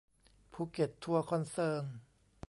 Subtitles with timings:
[0.53, 1.85] ภูเก็ตทัวร์คอนเซิร์น